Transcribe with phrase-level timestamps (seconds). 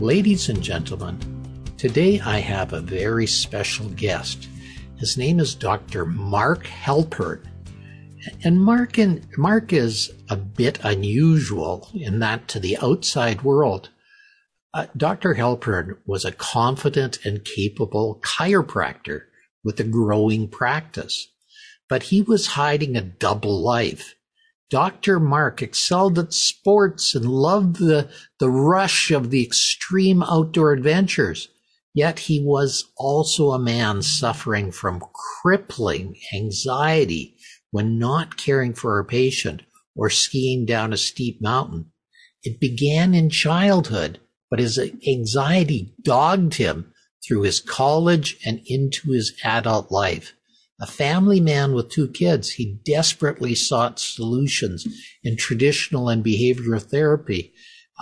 [0.00, 1.18] Ladies and gentlemen,
[1.76, 4.48] today I have a very special guest.
[4.96, 6.04] His name is Dr.
[6.06, 7.46] Mark Halpern.
[8.42, 13.90] And Mark, and Mark is a bit unusual in that to the outside world,
[14.74, 15.34] uh, Dr.
[15.34, 19.24] Halpern was a confident and capable chiropractor
[19.62, 21.28] with a growing practice,
[21.88, 24.16] but he was hiding a double life.
[24.72, 25.20] Dr.
[25.20, 28.08] Mark excelled at sports and loved the,
[28.40, 31.48] the rush of the extreme outdoor adventures.
[31.92, 35.02] Yet he was also a man suffering from
[35.42, 37.36] crippling anxiety
[37.70, 39.60] when not caring for a patient
[39.94, 41.92] or skiing down a steep mountain.
[42.42, 49.34] It began in childhood, but his anxiety dogged him through his college and into his
[49.44, 50.32] adult life.
[50.82, 54.84] A family man with two kids, he desperately sought solutions
[55.22, 57.52] in traditional and behavioral therapy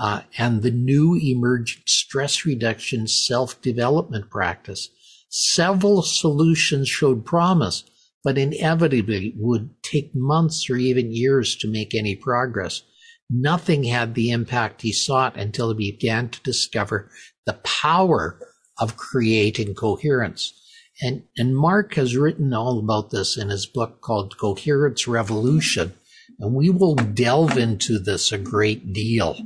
[0.00, 4.88] uh, and the new emergent stress reduction self development practice.
[5.28, 7.84] Several solutions showed promise,
[8.24, 12.80] but inevitably would take months or even years to make any progress.
[13.28, 17.10] Nothing had the impact he sought until he began to discover
[17.44, 18.40] the power
[18.78, 20.54] of creating coherence.
[21.02, 25.94] And, and Mark has written all about this in his book called Coherence Revolution.
[26.38, 29.36] And we will delve into this a great deal.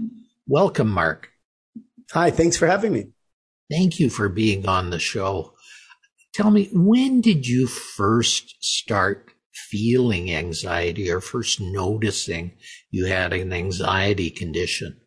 [0.47, 1.31] Welcome, Mark.
[2.13, 3.07] Hi, thanks for having me.
[3.71, 5.55] Thank you for being on the show.
[6.33, 12.53] Tell me, when did you first start feeling anxiety or first noticing
[12.91, 15.01] you had an anxiety condition?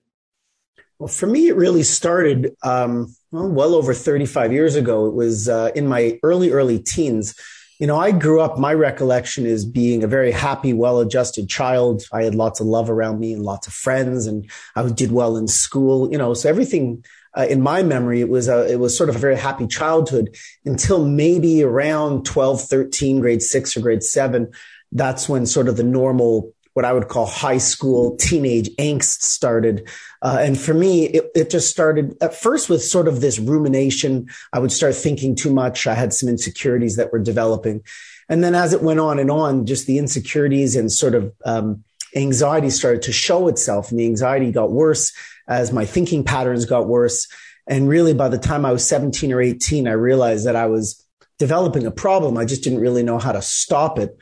[0.99, 5.07] Well, for me, it really started um, well, well, over 35 years ago.
[5.07, 7.35] It was uh, in my early, early teens.
[7.79, 12.03] You know, I grew up, my recollection is being a very happy, well adjusted child.
[12.11, 15.37] I had lots of love around me and lots of friends, and I did well
[15.37, 17.03] in school, you know, so everything
[17.37, 20.35] uh, in my memory, it was a, it was sort of a very happy childhood
[20.65, 24.51] until maybe around 12, 13, grade six or grade seven.
[24.91, 29.89] That's when sort of the normal what I would call high school teenage angst started.
[30.21, 34.29] Uh, and for me, it, it, just started at first with sort of this rumination.
[34.53, 35.87] I would start thinking too much.
[35.87, 37.81] I had some insecurities that were developing.
[38.29, 41.83] And then as it went on and on, just the insecurities and sort of, um,
[42.15, 45.13] anxiety started to show itself and the anxiety got worse
[45.47, 47.27] as my thinking patterns got worse.
[47.65, 51.03] And really by the time I was 17 or 18, I realized that I was
[51.39, 52.37] developing a problem.
[52.37, 54.15] I just didn't really know how to stop it.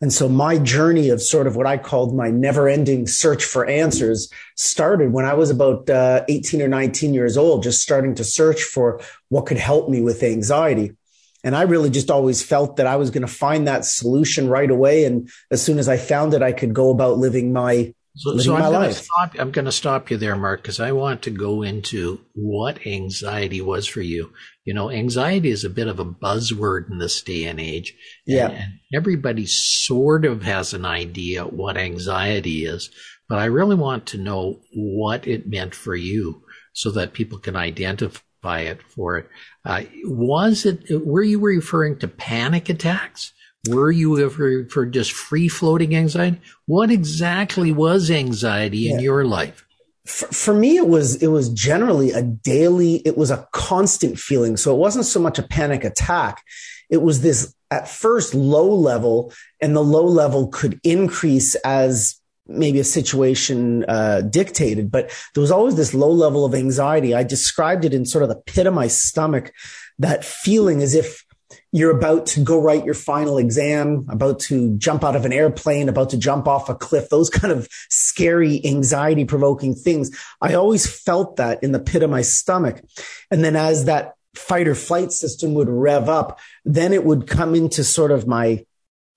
[0.00, 3.64] And so my journey of sort of what I called my never ending search for
[3.64, 8.24] answers started when I was about uh, 18 or 19 years old, just starting to
[8.24, 10.92] search for what could help me with anxiety.
[11.42, 14.70] And I really just always felt that I was going to find that solution right
[14.70, 15.04] away.
[15.04, 18.56] And as soon as I found it, I could go about living my so, so
[18.56, 19.34] I'm going to stop.
[19.38, 23.60] I'm going to stop you there, Mark, because I want to go into what anxiety
[23.60, 24.32] was for you.
[24.64, 27.94] You know, anxiety is a bit of a buzzword in this day and age.
[28.26, 28.48] Yeah.
[28.48, 32.88] And, everybody sort of has an idea what anxiety is,
[33.28, 37.56] but I really want to know what it meant for you so that people can
[37.56, 39.28] identify it for it.
[39.64, 43.32] Uh, was it, were you referring to panic attacks?
[43.68, 46.40] Were you ever for just free floating anxiety?
[46.66, 48.94] What exactly was anxiety yeah.
[48.94, 49.66] in your life?
[50.04, 54.56] For, for, me, it was, it was generally a daily, it was a constant feeling.
[54.56, 56.42] So it wasn't so much a panic attack.
[56.90, 62.78] It was this at first low level and the low level could increase as maybe
[62.78, 67.14] a situation uh, dictated, but there was always this low level of anxiety.
[67.14, 69.52] I described it in sort of the pit of my stomach,
[69.98, 71.25] that feeling as if
[71.72, 75.88] you're about to go write your final exam, about to jump out of an airplane,
[75.88, 80.10] about to jump off a cliff, those kind of scary, anxiety provoking things.
[80.40, 82.82] I always felt that in the pit of my stomach.
[83.30, 87.54] And then as that fight or flight system would rev up, then it would come
[87.54, 88.64] into sort of my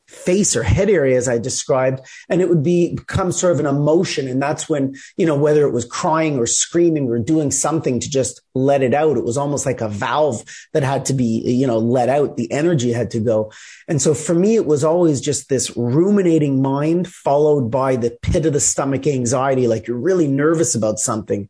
[0.10, 3.66] face or head area as I described, and it would be become sort of an
[3.66, 4.28] emotion.
[4.28, 8.10] And that's when, you know, whether it was crying or screaming or doing something to
[8.10, 11.68] just let it out, it was almost like a valve that had to be, you
[11.68, 12.38] know, let out.
[12.38, 13.52] The energy had to go.
[13.88, 18.46] And so for me, it was always just this ruminating mind followed by the pit
[18.46, 21.50] of the stomach anxiety, like you're really nervous about something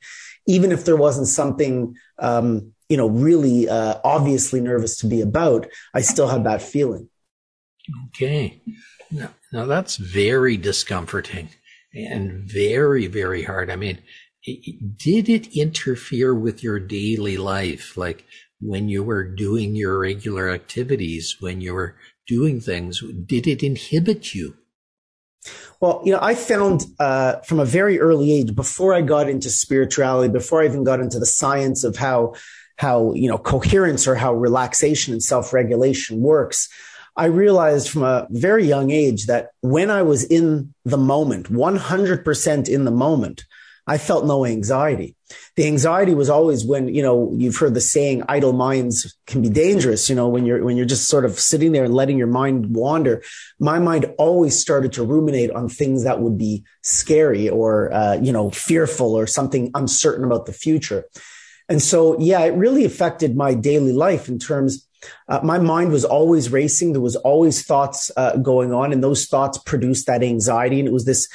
[0.50, 5.68] even if there wasn't something, um, you know, really uh, obviously nervous to be about,
[5.94, 7.09] I still had that feeling.
[8.08, 8.62] Okay.
[9.12, 11.50] Now, now that's very discomforting
[11.94, 13.70] and very, very hard.
[13.70, 14.00] I mean,
[14.46, 17.98] did it interfere with your daily life?
[17.98, 18.26] Like
[18.62, 21.96] when you were doing your regular activities, when you were
[22.28, 24.56] doing things, did it inhibit you?
[25.80, 29.50] Well, you know, I found uh, from a very early age, before I got into
[29.50, 32.34] spirituality, before I even got into the science of how
[32.76, 36.68] how you know coherence or how relaxation and self regulation works,
[37.20, 42.70] I realized from a very young age that when I was in the moment, 100%
[42.70, 43.44] in the moment,
[43.86, 45.18] I felt no anxiety.
[45.58, 49.50] The anxiety was always when, you know, you've heard the saying, idle minds can be
[49.50, 50.10] dangerous.
[50.10, 52.74] You know, when you're, when you're just sort of sitting there and letting your mind
[52.74, 53.22] wander,
[53.60, 58.32] my mind always started to ruminate on things that would be scary or, uh, you
[58.32, 61.04] know, fearful or something uncertain about the future.
[61.68, 64.88] And so, yeah, it really affected my daily life in terms
[65.28, 66.94] uh, my mind was always racing.
[66.94, 70.80] There was always thoughts uh, going on, and those thoughts produced that anxiety.
[70.80, 71.28] And it was this,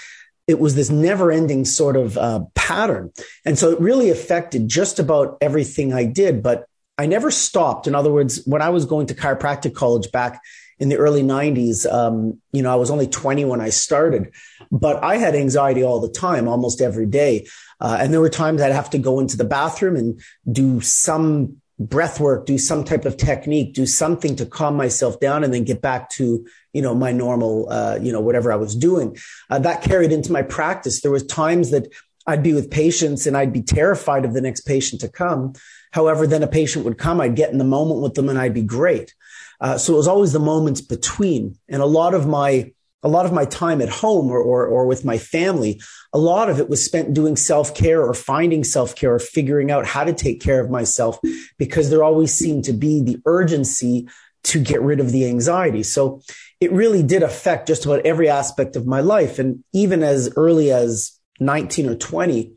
[0.46, 3.12] it was this never-ending sort of uh, pattern.
[3.44, 6.43] And so it really affected just about everything I did.
[6.43, 6.66] But
[6.96, 7.87] I never stopped.
[7.87, 10.40] In other words, when I was going to chiropractic college back
[10.78, 14.32] in the early 90s, um, you know, I was only 20 when I started,
[14.70, 17.46] but I had anxiety all the time, almost every day.
[17.81, 20.20] Uh, and there were times I'd have to go into the bathroom and
[20.50, 25.43] do some breath work, do some type of technique, do something to calm myself down
[25.43, 28.76] and then get back to, you know, my normal, uh, you know, whatever I was
[28.76, 29.17] doing.
[29.50, 31.00] Uh, that carried into my practice.
[31.00, 31.88] There was times that
[32.26, 35.55] I'd be with patients and I'd be terrified of the next patient to come.
[35.93, 38.55] However, then a patient would come, I'd get in the moment with them and I'd
[38.55, 39.15] be great.
[39.61, 41.59] Uh, so it was always the moments between.
[41.69, 42.73] And a lot of my
[43.04, 45.80] a lot of my time at home or, or, or with my family,
[46.12, 49.70] a lot of it was spent doing self care or finding self care or figuring
[49.70, 51.18] out how to take care of myself
[51.58, 54.08] because there always seemed to be the urgency
[54.44, 55.82] to get rid of the anxiety.
[55.82, 56.22] So
[56.60, 59.38] it really did affect just about every aspect of my life.
[59.38, 62.52] And even as early as 19 or 20,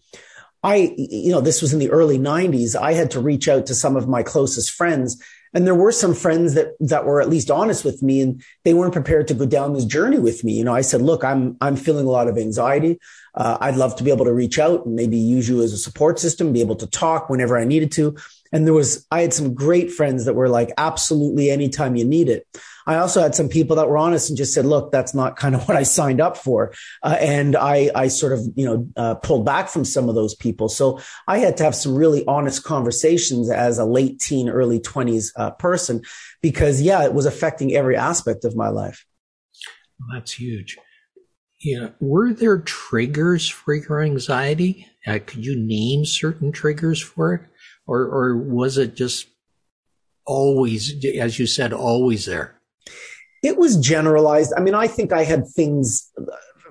[0.64, 2.76] I, you know, this was in the early 90s.
[2.76, 5.22] I had to reach out to some of my closest friends
[5.54, 8.74] and there were some friends that, that were at least honest with me and they
[8.74, 10.54] weren't prepared to go down this journey with me.
[10.54, 13.00] You know, I said, look, I'm, I'm feeling a lot of anxiety.
[13.36, 15.78] Uh, I'd love to be able to reach out and maybe use you as a
[15.78, 18.16] support system, be able to talk whenever I needed to.
[18.52, 22.30] And there was, I had some great friends that were like, absolutely anytime you need
[22.30, 22.48] it.
[22.88, 25.54] I also had some people that were honest and just said, look, that's not kind
[25.54, 26.74] of what I signed up for.
[27.04, 30.34] Uh, and I, I sort of, you know, uh, pulled back from some of those
[30.34, 30.70] people.
[30.70, 35.34] So I had to have some really honest conversations as a late teen, early twenties
[35.36, 36.02] uh, person
[36.42, 39.06] because yeah, it was affecting every aspect of my life.
[40.00, 40.78] Well, that's huge.
[41.60, 41.90] Yeah.
[42.00, 44.88] Were there triggers for your anxiety?
[45.06, 47.42] Uh, could you name certain triggers for it?
[47.88, 49.28] Or, or was it just
[50.26, 52.57] always, as you said, always there?
[53.44, 54.54] It was generalized.
[54.58, 56.12] I mean, I think I had things,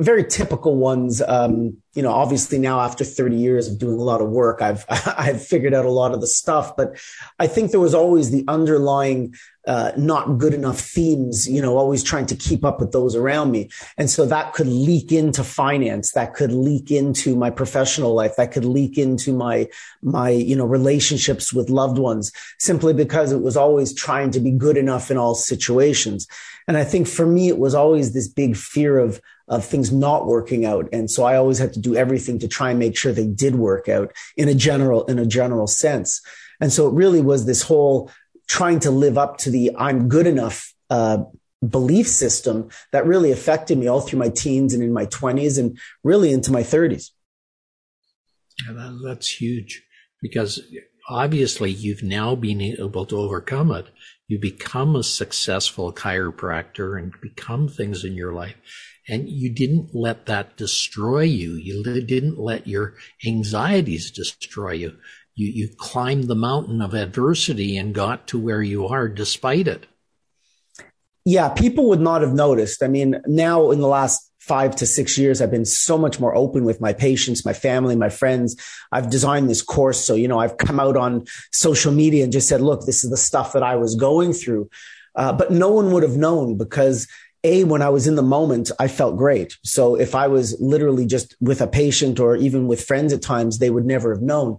[0.01, 1.23] very typical ones.
[1.27, 4.85] Um, you know, obviously now after 30 years of doing a lot of work, I've,
[4.89, 6.99] I've figured out a lot of the stuff, but
[7.39, 9.35] I think there was always the underlying,
[9.67, 13.51] uh, not good enough themes, you know, always trying to keep up with those around
[13.51, 13.71] me.
[13.97, 16.13] And so that could leak into finance.
[16.13, 18.37] That could leak into my professional life.
[18.37, 19.69] That could leak into my,
[20.03, 24.50] my, you know, relationships with loved ones simply because it was always trying to be
[24.53, 26.29] good enough in all situations.
[26.69, 30.26] And I think for me, it was always this big fear of, of things not
[30.26, 30.88] working out.
[30.93, 33.55] And so I always had to do everything to try and make sure they did
[33.55, 36.21] work out in a general, in a general sense.
[36.61, 38.11] And so it really was this whole
[38.49, 41.25] trying to live up to the I'm good enough, uh,
[41.67, 45.79] belief system that really affected me all through my teens and in my twenties and
[46.05, 47.12] really into my thirties.
[48.67, 49.83] Yeah, that, that's huge
[50.23, 50.62] because
[51.09, 53.87] obviously you've now been able to overcome it
[54.29, 58.57] you become a successful chiropractor and become things in your life.
[59.09, 61.55] And you didn't let that destroy you.
[61.55, 62.95] You didn't let your
[63.25, 64.97] anxieties destroy you.
[65.35, 69.87] You, you climbed the mountain of adversity and got to where you are despite it.
[71.25, 72.83] Yeah, people would not have noticed.
[72.83, 76.35] I mean, now in the last five to six years, I've been so much more
[76.37, 78.57] open with my patients, my family, my friends.
[78.93, 80.05] I've designed this course.
[80.05, 83.11] So, you know, I've come out on social media and just said, look, this is
[83.11, 84.71] the stuff that I was going through.
[85.17, 87.09] Uh, but no one would have known because
[87.53, 89.50] a, when I was in the moment, I felt great.
[89.62, 93.59] So if I was literally just with a patient or even with friends at times,
[93.59, 94.59] they would never have known.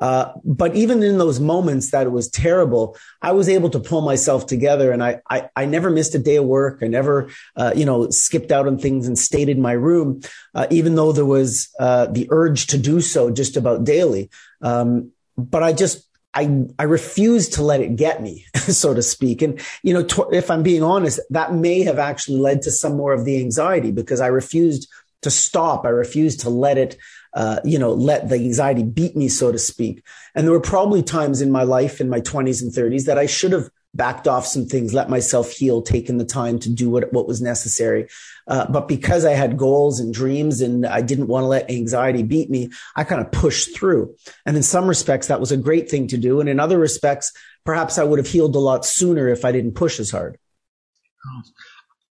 [0.00, 4.00] Uh, but even in those moments that it was terrible, I was able to pull
[4.00, 6.78] myself together and I, I, I never missed a day of work.
[6.82, 10.20] I never, uh, you know, skipped out on things and stayed in my room,
[10.54, 14.30] uh, even though there was, uh, the urge to do so just about daily.
[14.62, 16.07] Um, but I just,
[16.38, 19.42] I, I refused to let it get me, so to speak.
[19.42, 23.12] And, you know, if I'm being honest, that may have actually led to some more
[23.12, 24.88] of the anxiety because I refused
[25.22, 25.84] to stop.
[25.84, 26.96] I refused to let it,
[27.34, 30.04] uh, you know, let the anxiety beat me, so to speak.
[30.36, 33.26] And there were probably times in my life in my 20s and 30s that I
[33.26, 37.12] should have backed off some things, let myself heal, taken the time to do what,
[37.12, 38.06] what was necessary.
[38.46, 42.22] Uh, but because I had goals and dreams and I didn't want to let anxiety
[42.22, 44.14] beat me, I kind of pushed through.
[44.46, 46.40] And in some respects, that was a great thing to do.
[46.40, 47.32] And in other respects,
[47.64, 50.38] perhaps I would have healed a lot sooner if I didn't push as hard.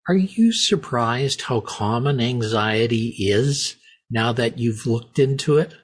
[0.08, 3.76] Are you surprised how common anxiety is
[4.10, 5.74] now that you've looked into it?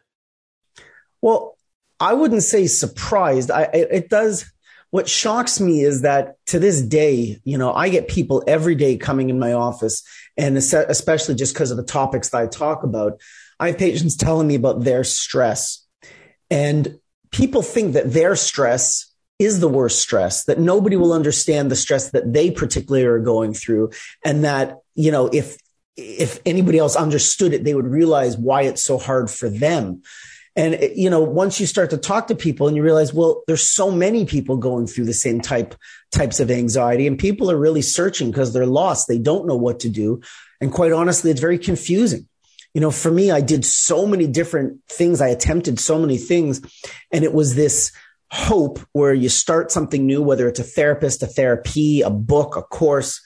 [1.20, 1.58] Well,
[2.00, 3.50] I wouldn't say surprised.
[3.50, 4.50] I, it, it does.
[4.94, 8.96] What shocks me is that to this day, you know, I get people every day
[8.96, 10.04] coming in my office
[10.36, 13.20] and especially just because of the topics that I talk about,
[13.58, 15.84] I have patients telling me about their stress
[16.48, 17.00] and
[17.32, 22.12] people think that their stress is the worst stress, that nobody will understand the stress
[22.12, 23.90] that they particularly are going through.
[24.24, 25.56] And that, you know, if,
[25.96, 30.02] if anybody else understood it, they would realize why it's so hard for them.
[30.56, 33.68] And, you know, once you start to talk to people and you realize, well, there's
[33.68, 35.74] so many people going through the same type,
[36.12, 39.08] types of anxiety and people are really searching because they're lost.
[39.08, 40.20] They don't know what to do.
[40.60, 42.28] And quite honestly, it's very confusing.
[42.72, 45.20] You know, for me, I did so many different things.
[45.20, 46.60] I attempted so many things
[47.10, 47.90] and it was this,
[48.30, 52.62] hope where you start something new, whether it's a therapist, a therapy, a book, a
[52.62, 53.20] course.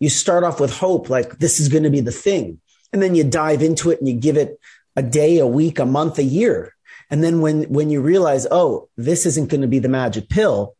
[0.00, 2.60] You start off with hope, like this is going to be the thing.
[2.92, 4.58] And then you dive into it and you give it
[4.96, 6.73] a day, a week, a month, a year.
[7.10, 10.74] And then when, when you realize, oh, this isn't going to be the magic pill,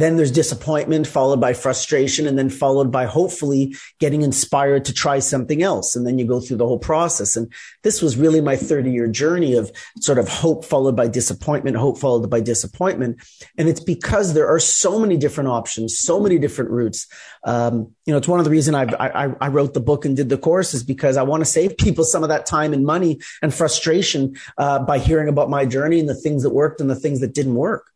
[0.00, 5.18] then there's disappointment followed by frustration and then followed by hopefully getting inspired to try
[5.18, 5.96] something else.
[5.96, 7.36] And then you go through the whole process.
[7.36, 7.52] And
[7.82, 11.98] this was really my 30 year journey of sort of hope followed by disappointment, hope
[11.98, 13.18] followed by disappointment.
[13.56, 17.06] And it's because there are so many different options, so many different routes.
[17.44, 20.16] Um, you know, it's one of the reasons I, I, I wrote the book and
[20.16, 22.84] did the course is because I want to save people some of that time and
[22.84, 26.88] money and frustration uh, by hearing about my journey and the things that worked and
[26.88, 27.90] the things that didn't work.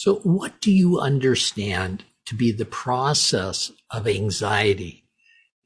[0.00, 5.04] So what do you understand to be the process of anxiety?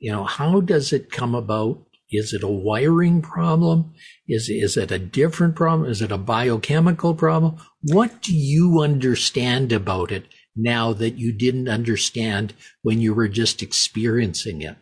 [0.00, 1.86] You know, how does it come about?
[2.10, 3.94] Is it a wiring problem?
[4.26, 5.88] Is, is it a different problem?
[5.88, 7.58] Is it a biochemical problem?
[7.82, 10.24] What do you understand about it
[10.56, 14.76] now that you didn't understand when you were just experiencing it?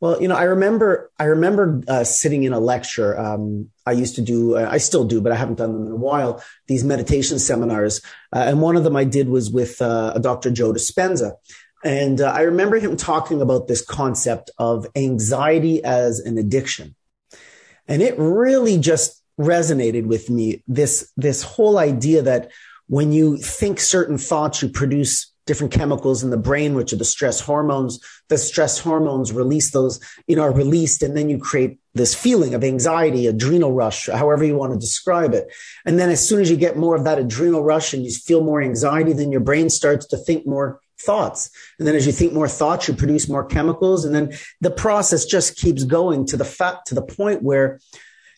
[0.00, 3.18] Well, you know, I remember, I remember uh, sitting in a lecture.
[3.18, 5.92] Um, I used to do, uh, I still do, but I haven't done them in
[5.92, 6.42] a while.
[6.66, 8.02] These meditation seminars,
[8.34, 10.50] uh, and one of them I did was with uh, a Dr.
[10.50, 11.32] Joe Dispenza,
[11.82, 16.94] and uh, I remember him talking about this concept of anxiety as an addiction,
[17.88, 20.62] and it really just resonated with me.
[20.68, 22.50] This this whole idea that
[22.88, 27.04] when you think certain thoughts, you produce different chemicals in the brain, which are the
[27.04, 28.00] stress hormones.
[28.28, 32.52] The stress hormones release those, you know, are released and then you create this feeling
[32.52, 35.48] of anxiety, adrenal rush, however you want to describe it.
[35.86, 38.42] And then as soon as you get more of that adrenal rush and you feel
[38.42, 41.50] more anxiety, then your brain starts to think more thoughts.
[41.78, 44.04] And then as you think more thoughts, you produce more chemicals.
[44.04, 47.80] And then the process just keeps going to the fact, to the point where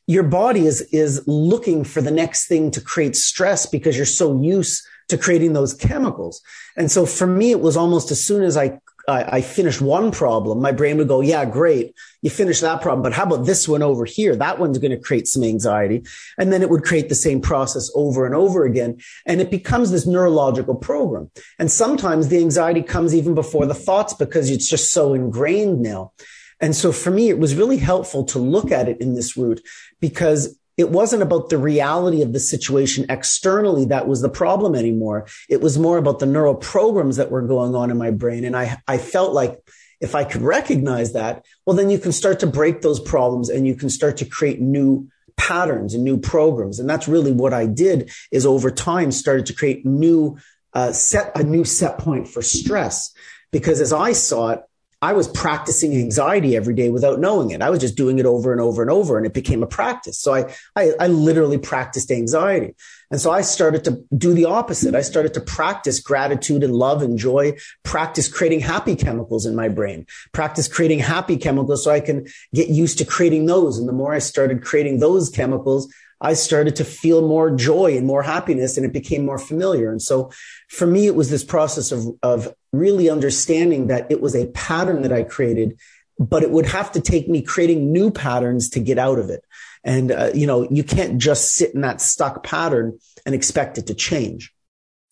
[0.07, 4.41] your body is, is looking for the next thing to create stress because you're so
[4.41, 6.43] used to creating those chemicals.
[6.77, 10.11] And so for me, it was almost as soon as I, I, I finished one
[10.12, 11.95] problem, my brain would go, yeah, great.
[12.21, 14.37] You finished that problem, but how about this one over here?
[14.37, 16.05] That one's going to create some anxiety.
[16.37, 18.99] And then it would create the same process over and over again.
[19.25, 21.31] And it becomes this neurological program.
[21.59, 26.12] And sometimes the anxiety comes even before the thoughts because it's just so ingrained now.
[26.61, 29.61] And so for me, it was really helpful to look at it in this route
[30.00, 35.26] because it wasn't about the reality of the situation externally that was the problem anymore.
[35.49, 38.44] It was more about the neural programs that were going on in my brain.
[38.44, 39.61] And I, I felt like
[40.00, 43.66] if I could recognize that, well, then you can start to break those problems and
[43.66, 46.78] you can start to create new patterns and new programs.
[46.78, 50.38] And that's really what I did is over time started to create new,
[50.75, 53.12] uh, set a new set point for stress.
[53.50, 54.62] Because as I saw it,
[55.00, 57.62] I was practicing anxiety every day without knowing it.
[57.62, 60.19] I was just doing it over and over and over, and it became a practice.
[60.19, 62.75] So I, I, I, literally practiced anxiety.
[63.11, 64.97] And so I started to do the opposite.
[64.97, 69.69] I started to practice gratitude and love and joy, practice creating happy chemicals in my
[69.69, 73.78] brain, practice creating happy chemicals so I can get used to creating those.
[73.78, 78.06] And the more I started creating those chemicals, I started to feel more joy and
[78.06, 79.90] more happiness and it became more familiar.
[79.90, 80.30] And so
[80.68, 85.02] for me, it was this process of, of really understanding that it was a pattern
[85.02, 85.78] that I created,
[86.18, 89.44] but it would have to take me creating new patterns to get out of it.
[89.84, 93.87] And, uh, you know, you can't just sit in that stuck pattern and expect it
[93.87, 94.52] to change.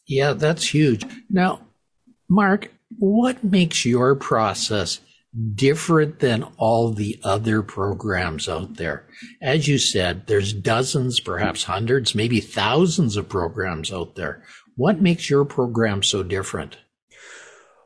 [0.06, 1.04] Yeah, that's huge.
[1.30, 1.60] Now,
[2.28, 5.00] Mark, what makes your process
[5.54, 9.06] different than all the other programs out there.
[9.42, 14.42] As you said, there's dozens, perhaps hundreds, maybe thousands of programs out there.
[14.76, 16.78] What makes your program so different?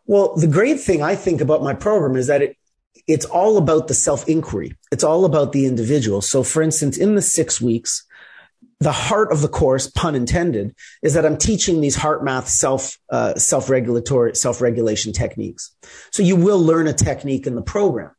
[0.06, 2.56] Well, the great thing I think about my program is that it,
[3.06, 4.76] it's all about the self inquiry.
[4.92, 6.20] It's all about the individual.
[6.20, 8.04] So for instance, in the six weeks,
[8.80, 13.34] the heart of the course, pun intended, is that I'm teaching these HeartMath self uh,
[13.34, 15.74] self regulatory self regulation techniques.
[16.10, 18.10] So you will learn a technique in the program.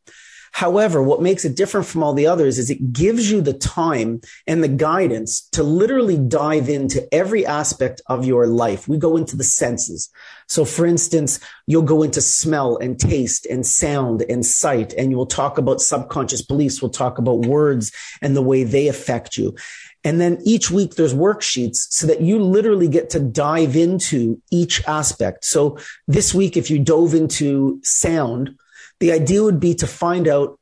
[0.53, 4.20] However, what makes it different from all the others is it gives you the time
[4.46, 8.88] and the guidance to literally dive into every aspect of your life.
[8.88, 10.10] We go into the senses.
[10.48, 15.15] So for instance, you'll go into smell and taste and sound and sight, and you
[15.15, 16.82] will talk about subconscious beliefs.
[16.82, 19.56] We'll talk about words and the way they affect you.
[20.03, 24.84] And then each week there's worksheets so that you literally get to dive into each
[24.88, 25.46] aspect.
[25.46, 25.77] So
[26.08, 28.55] this week, if you dove into sound,
[29.00, 30.60] the idea would be to find out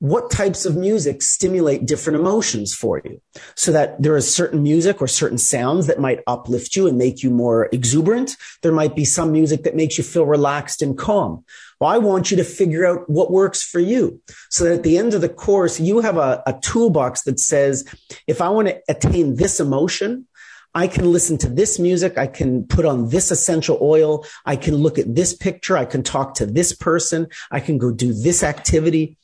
[0.00, 3.20] what types of music stimulate different emotions for you
[3.56, 7.22] so that there is certain music or certain sounds that might uplift you and make
[7.22, 8.36] you more exuberant.
[8.62, 11.44] There might be some music that makes you feel relaxed and calm.
[11.80, 14.98] Well, I want you to figure out what works for you so that at the
[14.98, 17.84] end of the course, you have a, a toolbox that says,
[18.26, 20.26] if I want to attain this emotion,
[20.74, 22.18] I can listen to this music.
[22.18, 24.24] I can put on this essential oil.
[24.44, 25.76] I can look at this picture.
[25.76, 27.26] I can talk to this person.
[27.50, 29.16] I can go do this activity.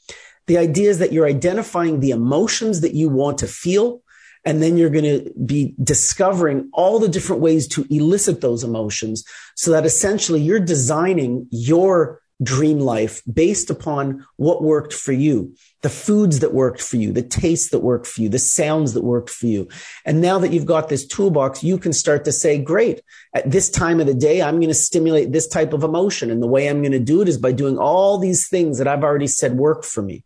[0.47, 4.03] The idea is that you're identifying the emotions that you want to feel.
[4.47, 9.25] And then you're going to be discovering all the different ways to elicit those emotions
[9.55, 15.89] so that essentially you're designing your dream life based upon what worked for you, the
[15.89, 19.31] foods that worked for you, the tastes that worked for you, the sounds that worked
[19.31, 19.69] for you.
[20.05, 23.01] And now that you've got this toolbox, you can start to say, great,
[23.35, 26.31] at this time of the day, I'm going to stimulate this type of emotion.
[26.31, 28.89] And the way I'm going to do it is by doing all these things that
[28.89, 30.25] I've already said work for me.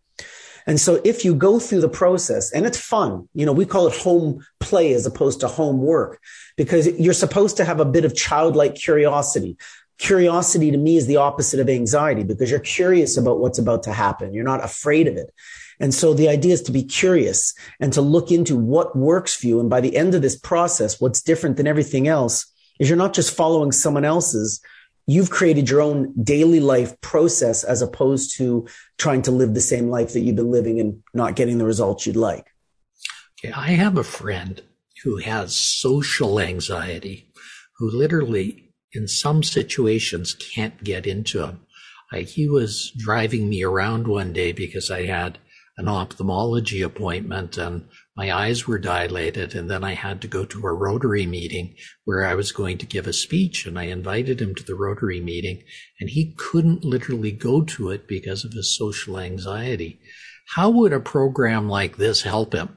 [0.68, 3.86] And so if you go through the process and it's fun, you know, we call
[3.86, 6.20] it home play as opposed to homework
[6.58, 9.56] because you're supposed to have a bit of childlike curiosity.
[9.96, 13.94] Curiosity to me is the opposite of anxiety because you're curious about what's about to
[13.94, 14.34] happen.
[14.34, 15.32] You're not afraid of it.
[15.80, 19.46] And so the idea is to be curious and to look into what works for
[19.46, 19.60] you.
[19.60, 22.46] And by the end of this process, what's different than everything else
[22.78, 24.60] is you're not just following someone else's.
[25.08, 28.68] You've created your own daily life process as opposed to
[28.98, 32.06] trying to live the same life that you've been living and not getting the results
[32.06, 32.46] you'd like.
[33.42, 33.52] Okay.
[33.52, 34.60] I have a friend
[35.02, 37.32] who has social anxiety
[37.78, 41.60] who literally in some situations can't get into him.
[42.12, 45.38] Like he was driving me around one day because I had
[45.78, 47.88] an ophthalmology appointment and
[48.18, 49.54] my eyes were dilated.
[49.54, 52.86] And then I had to go to a Rotary meeting where I was going to
[52.86, 53.64] give a speech.
[53.64, 55.62] And I invited him to the Rotary meeting
[56.00, 60.00] and he couldn't literally go to it because of his social anxiety.
[60.56, 62.76] How would a program like this help him?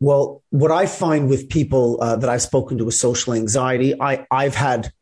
[0.00, 4.26] Well, what I find with people uh, that I've spoken to with social anxiety, I,
[4.32, 4.92] I've had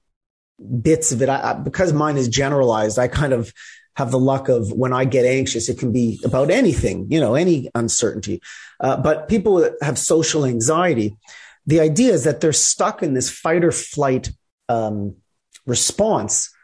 [0.82, 1.30] bits of it.
[1.30, 3.50] I, because mine is generalized, I kind of
[3.98, 7.34] have the luck of when I get anxious, it can be about anything, you know,
[7.34, 8.40] any uncertainty.
[8.78, 11.16] Uh, but people that have social anxiety,
[11.66, 14.30] the idea is that they're stuck in this fight or flight
[14.68, 15.16] um,
[15.66, 16.54] response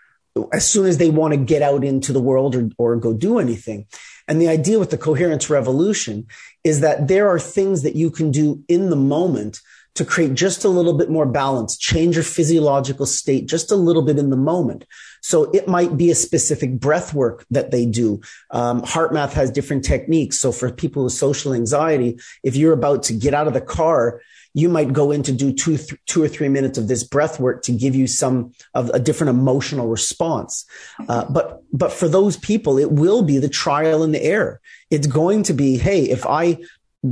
[0.53, 3.41] as soon as they want to get out into the world or, or go do
[3.41, 3.87] anything.
[4.29, 6.29] And the idea with the coherence revolution
[6.63, 9.61] is that there are things that you can do in the moment
[9.97, 14.03] to create just a little bit more balance, change your physiological state just a little
[14.03, 14.85] bit in the moment.
[15.25, 18.21] So it might be a specific breath work that they do.
[18.51, 20.39] Um, HeartMath has different techniques.
[20.39, 24.21] So for people with social anxiety, if you're about to get out of the car
[24.57, 27.41] you might go in to do two, th- two or three minutes of this breath
[27.41, 30.65] work to give you some of a different emotional response.
[31.09, 34.61] Uh, but, but for those people, it will be the trial and the error.
[34.91, 36.59] It's going to be, Hey, if I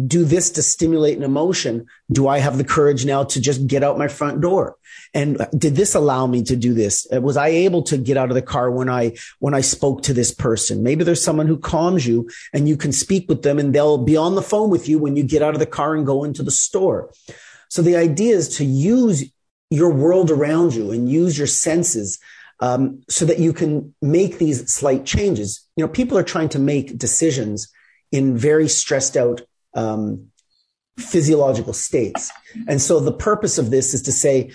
[0.06, 1.86] do this to stimulate an emotion.
[2.10, 4.76] Do I have the courage now to just get out my front door?
[5.12, 7.06] And did this allow me to do this?
[7.12, 10.02] Uh, was I able to get out of the car when I, when I spoke
[10.04, 10.82] to this person?
[10.82, 14.16] Maybe there's someone who calms you and you can speak with them and they'll be
[14.16, 16.42] on the phone with you when you get out of the car and go into
[16.42, 17.12] the store.
[17.68, 19.30] So the idea is to use
[19.70, 22.18] your world around you and use your senses
[22.60, 25.66] um, so that you can make these slight changes.
[25.76, 27.70] You know, people are trying to make decisions
[28.10, 29.42] in very stressed out
[29.74, 30.28] um,
[30.98, 32.30] physiological states.
[32.68, 34.52] And so the purpose of this is to say,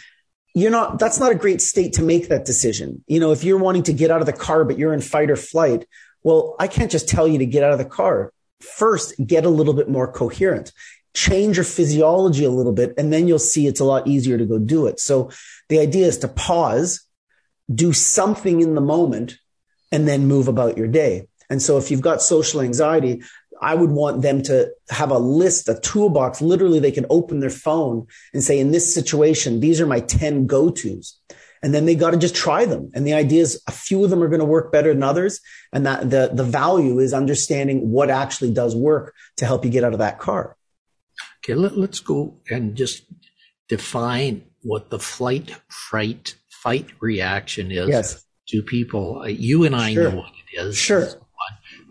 [0.53, 3.03] you're not, that's not a great state to make that decision.
[3.07, 5.29] You know, if you're wanting to get out of the car, but you're in fight
[5.29, 5.87] or flight,
[6.23, 8.33] well, I can't just tell you to get out of the car.
[8.59, 10.71] First, get a little bit more coherent,
[11.13, 14.45] change your physiology a little bit, and then you'll see it's a lot easier to
[14.45, 14.99] go do it.
[14.99, 15.29] So
[15.69, 17.05] the idea is to pause,
[17.73, 19.37] do something in the moment,
[19.91, 21.27] and then move about your day.
[21.49, 23.21] And so if you've got social anxiety,
[23.61, 26.41] I would want them to have a list, a toolbox.
[26.41, 30.47] Literally, they can open their phone and say, in this situation, these are my 10
[30.47, 31.19] go tos.
[31.63, 32.91] And then they got to just try them.
[32.93, 35.39] And the idea is a few of them are going to work better than others.
[35.73, 39.83] And that the, the value is understanding what actually does work to help you get
[39.83, 40.55] out of that car.
[41.43, 41.55] Okay.
[41.55, 43.05] Let, let's go and just
[43.67, 48.25] define what the flight, fright, fight reaction is yes.
[48.49, 49.21] to people.
[49.23, 50.11] Uh, you and I sure.
[50.11, 50.77] know what it is.
[50.77, 51.09] Sure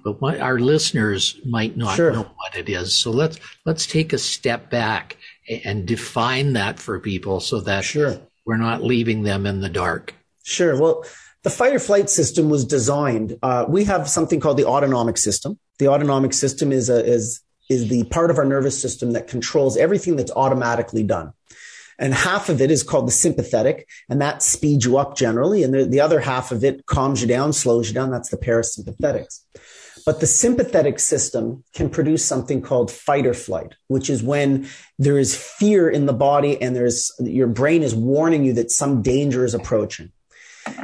[0.07, 2.12] but what our listeners might not sure.
[2.12, 2.95] know what it is.
[2.95, 5.16] So let's let's take a step back
[5.64, 8.21] and define that for people so that sure.
[8.45, 10.14] we're not leaving them in the dark.
[10.45, 10.81] Sure.
[10.81, 11.05] Well,
[11.42, 13.37] the fight or flight system was designed.
[13.42, 15.59] Uh, we have something called the autonomic system.
[15.81, 19.77] The autonomic system is a, is is the part of our nervous system that controls
[19.77, 21.33] everything that's automatically done.
[21.99, 25.64] And half of it is called the sympathetic, and that speeds you up generally.
[25.64, 28.12] And the, the other half of it calms you down, slows you down.
[28.12, 29.40] That's the parasympathetics.
[30.07, 34.69] But the sympathetic system can produce something called fight or flight, which is when
[35.01, 39.03] there is fear in the body and there's your brain is warning you that some
[39.03, 40.12] danger is approaching.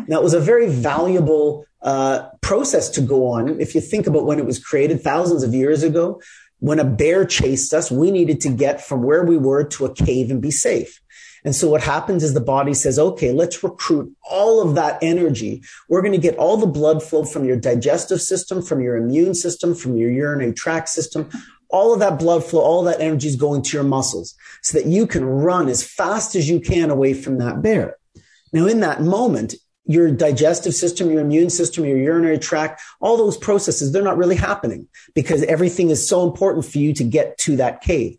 [0.09, 3.61] Now, it was a very valuable uh, process to go on.
[3.61, 6.21] If you think about when it was created thousands of years ago,
[6.59, 9.93] when a bear chased us, we needed to get from where we were to a
[9.93, 11.01] cave and be safe.
[11.45, 15.63] And so what happens is the body says, okay, let's recruit all of that energy.
[15.89, 19.35] We're going to get all the blood flow from your digestive system, from your immune
[19.35, 21.29] system, from your urinary tract system.
[21.69, 24.87] All of that blood flow, all that energy is going to your muscles so that
[24.87, 27.97] you can run as fast as you can away from that bear.
[28.53, 33.37] Now, in that moment, your digestive system, your immune system, your urinary tract, all those
[33.37, 37.57] processes, they're not really happening because everything is so important for you to get to
[37.57, 38.19] that cave.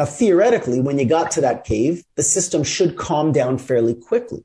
[0.00, 4.42] Now, theoretically, when you got to that cave, the system should calm down fairly quickly.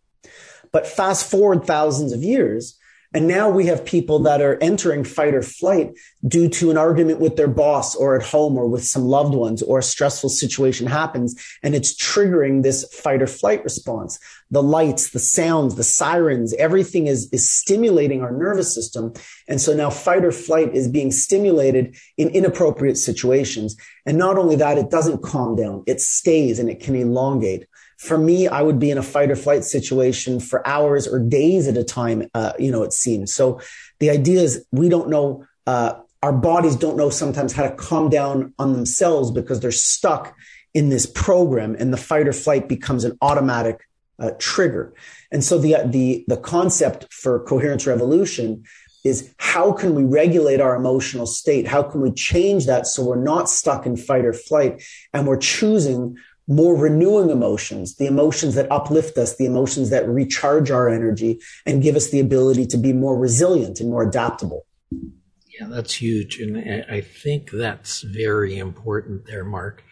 [0.74, 2.78] But fast forward thousands of years,
[3.16, 5.94] and now we have people that are entering fight or flight
[6.28, 9.64] due to an argument with their boss or at home or with some loved ones
[9.64, 14.20] or a stressful situation happens and it's triggering this fight or flight response.
[14.52, 19.14] The lights, the sounds, the sirens, everything is, is stimulating our nervous system.
[19.48, 23.78] And so now fight or flight is being stimulated in inappropriate situations.
[24.06, 25.84] And not only that, it doesn't calm down.
[25.88, 27.66] It stays and it can elongate.
[27.98, 31.68] For me, I would be in a fight or flight situation for hours or days
[31.68, 32.30] at a time.
[32.34, 33.34] Uh, you know, it seems.
[33.34, 33.62] So
[34.00, 38.10] the idea is we don't know, uh, our bodies don't know sometimes how to calm
[38.10, 40.36] down on themselves because they're stuck
[40.74, 43.88] in this program and the fight or flight becomes an automatic
[44.20, 44.94] uh, trigger.
[45.32, 48.64] And so the, the, the concept for coherence revolution
[49.06, 51.68] is how can we regulate our emotional state?
[51.68, 55.38] How can we change that so we're not stuck in fight or flight and we're
[55.38, 61.40] choosing more renewing emotions, the emotions that uplift us, the emotions that recharge our energy
[61.66, 64.66] and give us the ability to be more resilient and more adaptable.
[65.60, 66.40] Yeah, that's huge.
[66.40, 69.84] And I think that's very important there, Mark.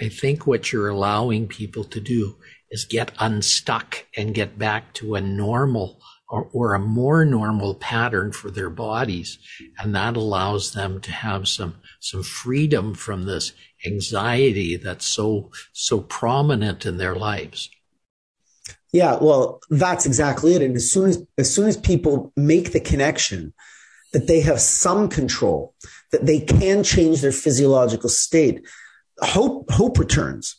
[0.00, 2.36] I think what you're allowing people to do
[2.70, 8.32] is get unstuck and get back to a normal or, or, a more normal pattern
[8.32, 9.38] for their bodies.
[9.78, 13.52] And that allows them to have some, some freedom from this
[13.86, 17.70] anxiety that's so, so prominent in their lives.
[18.92, 20.62] Yeah, well, that's exactly it.
[20.62, 23.54] And as soon as, as soon as people make the connection
[24.12, 25.74] that they have some control,
[26.10, 28.66] that they can change their physiological state,
[29.20, 30.56] hope, hope returns.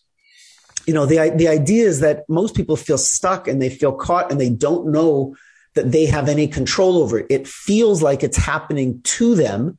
[0.88, 4.32] You know, the, the idea is that most people feel stuck and they feel caught
[4.32, 5.36] and they don't know
[5.76, 7.28] that they have any control over it.
[7.30, 9.78] It feels like it's happening to them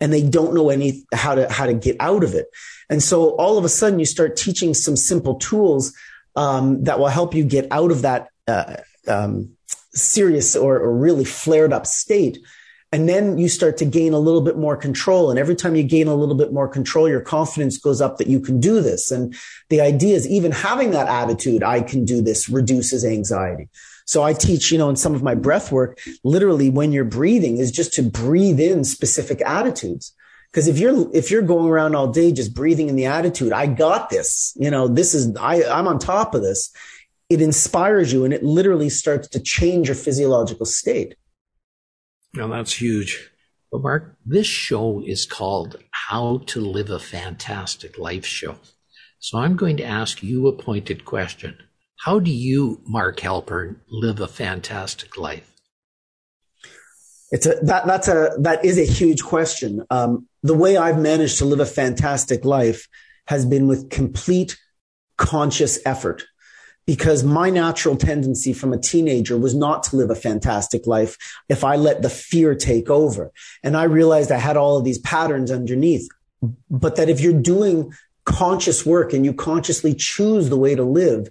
[0.00, 2.46] and they don't know any how to how to get out of it.
[2.88, 5.92] And so all of a sudden you start teaching some simple tools
[6.36, 8.76] um, that will help you get out of that uh,
[9.08, 9.56] um,
[9.92, 12.38] serious or, or really flared up state
[12.92, 15.30] And then you start to gain a little bit more control.
[15.30, 18.28] And every time you gain a little bit more control, your confidence goes up that
[18.28, 19.10] you can do this.
[19.10, 19.34] And
[19.68, 23.68] the idea is even having that attitude, I can do this reduces anxiety.
[24.06, 27.58] So I teach, you know, in some of my breath work, literally when you're breathing
[27.58, 30.14] is just to breathe in specific attitudes.
[30.50, 33.66] Because if you're if you're going around all day just breathing in the attitude, I
[33.66, 36.72] got this, you know, this is I I'm on top of this.
[37.28, 41.16] It inspires you and it literally starts to change your physiological state.
[42.32, 43.30] Now that's huge.
[43.72, 48.54] But Mark, this show is called How to Live a Fantastic Life Show.
[49.18, 51.58] So I'm going to ask you a pointed question.
[51.98, 55.52] How do you, Mark Halpern, live a fantastic life?
[57.32, 59.84] It's a that that's a that is a huge question.
[59.90, 62.86] Um, the way I've managed to live a fantastic life
[63.26, 64.56] has been with complete
[65.16, 66.24] conscious effort
[66.86, 71.16] because my natural tendency from a teenager was not to live a fantastic life
[71.48, 73.32] if I let the fear take over.
[73.64, 76.08] And I realized I had all of these patterns underneath,
[76.70, 77.92] but that if you're doing
[78.24, 81.28] conscious work and you consciously choose the way to live,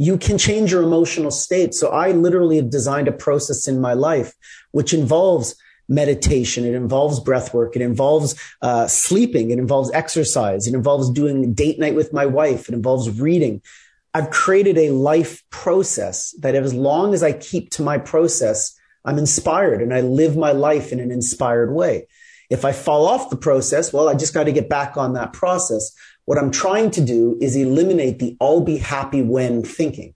[0.00, 1.74] you can change your emotional state.
[1.74, 4.32] So I literally have designed a process in my life,
[4.70, 5.54] which involves
[5.90, 6.64] meditation.
[6.64, 7.76] It involves breath work.
[7.76, 9.50] It involves uh, sleeping.
[9.50, 10.66] It involves exercise.
[10.66, 12.66] It involves doing date night with my wife.
[12.66, 13.60] It involves reading.
[14.14, 19.18] I've created a life process that as long as I keep to my process, I'm
[19.18, 22.06] inspired and I live my life in an inspired way.
[22.48, 25.34] If I fall off the process, well, I just got to get back on that
[25.34, 25.92] process.
[26.30, 30.14] What I'm trying to do is eliminate the I'll be happy when thinking,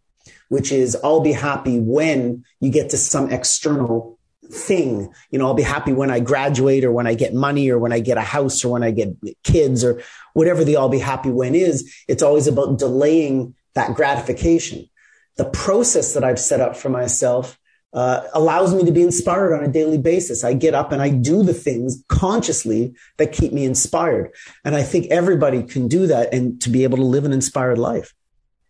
[0.48, 4.16] which is I'll be happy when you get to some external
[4.48, 5.12] thing.
[5.32, 7.92] You know, I'll be happy when I graduate or when I get money or when
[7.92, 9.08] I get a house or when I get
[9.42, 10.00] kids or
[10.34, 11.92] whatever the I'll be happy when is.
[12.06, 14.88] It's always about delaying that gratification.
[15.36, 17.58] The process that I've set up for myself
[17.94, 20.42] uh, allows me to be inspired on a daily basis.
[20.44, 24.32] I get up and I do the things consciously that keep me inspired.
[24.64, 27.78] And I think everybody can do that and to be able to live an inspired
[27.78, 28.12] life.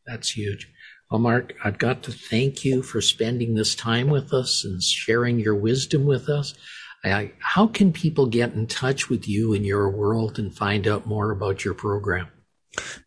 [0.06, 0.70] That's huge.
[1.10, 5.38] Well, Mark, I've got to thank you for spending this time with us and sharing
[5.38, 6.54] your wisdom with us.
[7.02, 11.06] I, how can people get in touch with you and your world and find out
[11.06, 12.28] more about your program?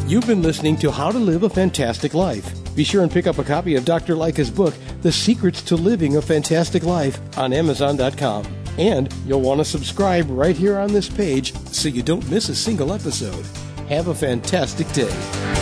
[0.08, 2.63] You've been listening to How to Live a Fantastic Life.
[2.76, 4.16] Be sure and pick up a copy of Dr.
[4.16, 8.46] Lycka's book, The Secrets to Living a Fantastic Life, on Amazon.com.
[8.78, 12.56] And you'll want to subscribe right here on this page so you don't miss a
[12.56, 13.46] single episode.
[13.88, 15.53] Have a fantastic day.